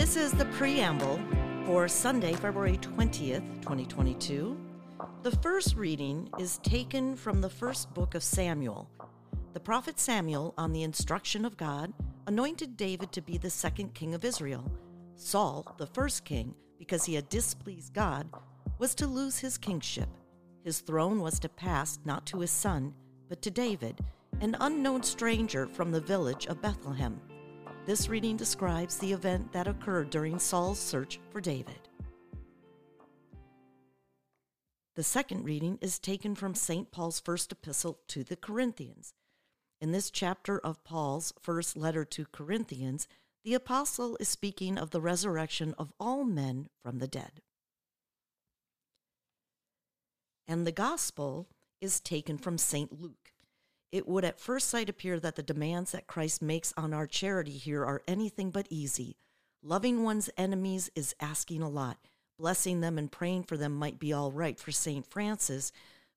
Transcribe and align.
This 0.00 0.16
is 0.16 0.32
the 0.32 0.46
preamble 0.46 1.20
for 1.66 1.86
Sunday, 1.86 2.32
February 2.32 2.78
20th, 2.78 3.60
2022. 3.60 4.58
The 5.22 5.36
first 5.42 5.76
reading 5.76 6.26
is 6.38 6.56
taken 6.62 7.14
from 7.14 7.42
the 7.42 7.50
first 7.50 7.92
book 7.92 8.14
of 8.14 8.22
Samuel. 8.22 8.88
The 9.52 9.60
prophet 9.60 10.00
Samuel, 10.00 10.54
on 10.56 10.72
the 10.72 10.84
instruction 10.84 11.44
of 11.44 11.58
God, 11.58 11.92
anointed 12.26 12.78
David 12.78 13.12
to 13.12 13.20
be 13.20 13.36
the 13.36 13.50
second 13.50 13.92
king 13.92 14.14
of 14.14 14.24
Israel. 14.24 14.72
Saul, 15.16 15.74
the 15.76 15.86
first 15.88 16.24
king, 16.24 16.54
because 16.78 17.04
he 17.04 17.12
had 17.12 17.28
displeased 17.28 17.92
God, 17.92 18.26
was 18.78 18.94
to 18.94 19.06
lose 19.06 19.38
his 19.38 19.58
kingship. 19.58 20.08
His 20.64 20.80
throne 20.80 21.20
was 21.20 21.38
to 21.40 21.50
pass 21.50 21.98
not 22.06 22.24
to 22.28 22.40
his 22.40 22.50
son, 22.50 22.94
but 23.28 23.42
to 23.42 23.50
David, 23.50 24.00
an 24.40 24.56
unknown 24.60 25.02
stranger 25.02 25.66
from 25.66 25.92
the 25.92 26.00
village 26.00 26.46
of 26.46 26.62
Bethlehem. 26.62 27.20
This 27.86 28.08
reading 28.08 28.36
describes 28.36 28.98
the 28.98 29.12
event 29.12 29.52
that 29.52 29.66
occurred 29.66 30.10
during 30.10 30.38
Saul's 30.38 30.78
search 30.78 31.18
for 31.30 31.40
David. 31.40 31.88
The 34.96 35.02
second 35.02 35.44
reading 35.44 35.78
is 35.80 35.98
taken 35.98 36.34
from 36.34 36.54
St. 36.54 36.90
Paul's 36.90 37.20
first 37.20 37.52
epistle 37.52 38.00
to 38.08 38.22
the 38.22 38.36
Corinthians. 38.36 39.14
In 39.80 39.92
this 39.92 40.10
chapter 40.10 40.58
of 40.58 40.84
Paul's 40.84 41.32
first 41.40 41.74
letter 41.74 42.04
to 42.04 42.26
Corinthians, 42.30 43.08
the 43.44 43.54
apostle 43.54 44.18
is 44.20 44.28
speaking 44.28 44.76
of 44.76 44.90
the 44.90 45.00
resurrection 45.00 45.74
of 45.78 45.94
all 45.98 46.24
men 46.24 46.68
from 46.82 46.98
the 46.98 47.08
dead. 47.08 47.40
And 50.46 50.66
the 50.66 50.72
gospel 50.72 51.48
is 51.80 51.98
taken 51.98 52.36
from 52.36 52.58
St. 52.58 53.00
Luke. 53.00 53.29
It 53.92 54.06
would 54.06 54.24
at 54.24 54.38
first 54.38 54.68
sight 54.68 54.88
appear 54.88 55.18
that 55.18 55.34
the 55.34 55.42
demands 55.42 55.92
that 55.92 56.06
Christ 56.06 56.40
makes 56.40 56.72
on 56.76 56.94
our 56.94 57.06
charity 57.06 57.52
here 57.52 57.84
are 57.84 58.02
anything 58.06 58.50
but 58.50 58.68
easy. 58.70 59.16
Loving 59.62 60.04
one's 60.04 60.30
enemies 60.36 60.90
is 60.94 61.14
asking 61.20 61.62
a 61.62 61.68
lot. 61.68 61.98
Blessing 62.38 62.80
them 62.80 62.98
and 62.98 63.10
praying 63.10 63.42
for 63.44 63.56
them 63.56 63.74
might 63.74 63.98
be 63.98 64.12
all 64.12 64.32
right 64.32 64.58
for 64.58 64.70
St. 64.70 65.04
Francis, 65.10 65.72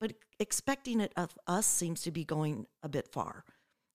but 0.00 0.14
expecting 0.38 1.00
it 1.00 1.12
of 1.16 1.36
us 1.46 1.66
seems 1.66 2.02
to 2.02 2.10
be 2.10 2.24
going 2.24 2.66
a 2.82 2.88
bit 2.88 3.08
far. 3.08 3.44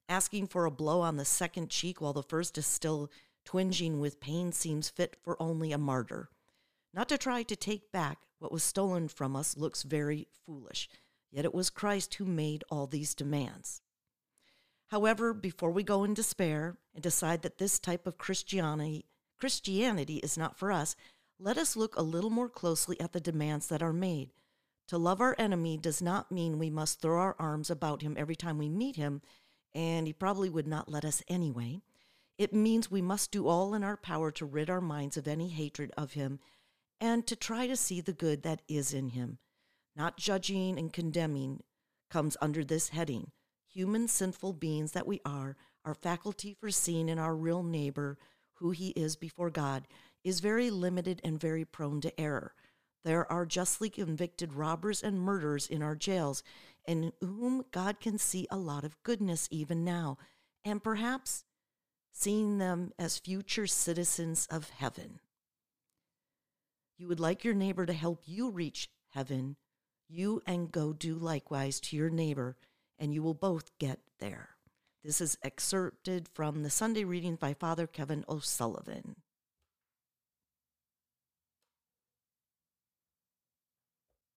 Asking 0.08 0.46
for 0.46 0.66
a 0.66 0.70
blow 0.70 1.00
on 1.00 1.16
the 1.16 1.24
second 1.24 1.70
cheek 1.70 2.00
while 2.00 2.12
the 2.12 2.22
first 2.22 2.58
is 2.58 2.66
still 2.66 3.10
twinging 3.44 3.98
with 4.00 4.20
pain 4.20 4.52
seems 4.52 4.88
fit 4.88 5.16
for 5.22 5.40
only 5.42 5.72
a 5.72 5.78
martyr. 5.78 6.28
Not 6.94 7.08
to 7.08 7.18
try 7.18 7.42
to 7.42 7.56
take 7.56 7.90
back 7.90 8.18
what 8.38 8.52
was 8.52 8.62
stolen 8.62 9.08
from 9.08 9.34
us 9.34 9.56
looks 9.56 9.82
very 9.82 10.28
foolish. 10.44 10.88
Yet 11.32 11.46
it 11.46 11.54
was 11.54 11.70
Christ 11.70 12.14
who 12.14 12.24
made 12.24 12.62
all 12.70 12.86
these 12.86 13.14
demands. 13.14 13.80
However, 14.88 15.32
before 15.32 15.70
we 15.70 15.82
go 15.82 16.04
in 16.04 16.12
despair 16.12 16.76
and 16.94 17.02
decide 17.02 17.40
that 17.42 17.56
this 17.56 17.78
type 17.78 18.06
of 18.06 18.18
Christianity, 18.18 19.06
Christianity 19.38 20.18
is 20.18 20.36
not 20.36 20.58
for 20.58 20.70
us, 20.70 20.94
let 21.38 21.56
us 21.56 21.74
look 21.74 21.96
a 21.96 22.02
little 22.02 22.30
more 22.30 22.50
closely 22.50 23.00
at 23.00 23.12
the 23.12 23.20
demands 23.20 23.68
that 23.68 23.82
are 23.82 23.94
made. 23.94 24.32
To 24.88 24.98
love 24.98 25.22
our 25.22 25.34
enemy 25.38 25.78
does 25.78 26.02
not 26.02 26.30
mean 26.30 26.58
we 26.58 26.68
must 26.68 27.00
throw 27.00 27.18
our 27.18 27.36
arms 27.38 27.70
about 27.70 28.02
him 28.02 28.14
every 28.18 28.36
time 28.36 28.58
we 28.58 28.68
meet 28.68 28.96
him, 28.96 29.22
and 29.74 30.06
he 30.06 30.12
probably 30.12 30.50
would 30.50 30.66
not 30.66 30.90
let 30.90 31.04
us 31.04 31.22
anyway. 31.28 31.80
It 32.36 32.52
means 32.52 32.90
we 32.90 33.00
must 33.00 33.30
do 33.30 33.48
all 33.48 33.72
in 33.72 33.82
our 33.82 33.96
power 33.96 34.30
to 34.32 34.44
rid 34.44 34.68
our 34.68 34.80
minds 34.82 35.16
of 35.16 35.26
any 35.26 35.48
hatred 35.48 35.92
of 35.96 36.12
him 36.12 36.40
and 37.00 37.26
to 37.26 37.34
try 37.34 37.66
to 37.66 37.76
see 37.76 38.00
the 38.00 38.12
good 38.12 38.42
that 38.42 38.60
is 38.68 38.92
in 38.92 39.08
him. 39.08 39.38
Not 39.94 40.16
judging 40.16 40.78
and 40.78 40.92
condemning 40.92 41.62
comes 42.10 42.36
under 42.40 42.64
this 42.64 42.90
heading. 42.90 43.30
Human 43.72 44.08
sinful 44.08 44.54
beings 44.54 44.92
that 44.92 45.06
we 45.06 45.20
are, 45.24 45.56
our 45.84 45.94
faculty 45.94 46.54
for 46.54 46.70
seeing 46.70 47.08
in 47.08 47.18
our 47.18 47.34
real 47.34 47.62
neighbor 47.62 48.18
who 48.54 48.70
he 48.70 48.90
is 48.90 49.16
before 49.16 49.50
God 49.50 49.88
is 50.22 50.40
very 50.40 50.70
limited 50.70 51.20
and 51.24 51.40
very 51.40 51.64
prone 51.64 52.00
to 52.00 52.20
error. 52.20 52.54
There 53.04 53.30
are 53.30 53.44
justly 53.44 53.90
convicted 53.90 54.52
robbers 54.52 55.02
and 55.02 55.20
murderers 55.20 55.66
in 55.66 55.82
our 55.82 55.96
jails, 55.96 56.42
in 56.86 57.12
whom 57.20 57.64
God 57.72 57.98
can 58.00 58.18
see 58.18 58.46
a 58.50 58.56
lot 58.56 58.84
of 58.84 59.02
goodness 59.02 59.48
even 59.50 59.84
now, 59.84 60.18
and 60.64 60.82
perhaps 60.82 61.44
seeing 62.12 62.58
them 62.58 62.92
as 62.98 63.18
future 63.18 63.66
citizens 63.66 64.46
of 64.50 64.70
heaven. 64.70 65.18
You 66.96 67.08
would 67.08 67.20
like 67.20 67.42
your 67.42 67.54
neighbor 67.54 67.86
to 67.86 67.92
help 67.92 68.22
you 68.26 68.50
reach 68.50 68.88
heaven 69.10 69.56
you 70.12 70.42
and 70.46 70.70
go 70.70 70.92
do 70.92 71.14
likewise 71.14 71.80
to 71.80 71.96
your 71.96 72.10
neighbor, 72.10 72.56
and 72.98 73.14
you 73.14 73.22
will 73.22 73.34
both 73.34 73.76
get 73.78 74.00
there. 74.20 74.50
This 75.02 75.20
is 75.20 75.38
excerpted 75.42 76.28
from 76.28 76.62
the 76.62 76.70
Sunday 76.70 77.04
reading 77.04 77.36
by 77.36 77.54
Father 77.54 77.86
Kevin 77.86 78.24
O'Sullivan. 78.28 79.16